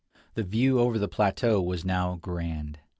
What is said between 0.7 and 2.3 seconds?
over the plateau was now